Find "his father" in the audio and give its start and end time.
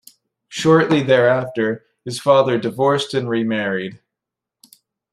2.05-2.57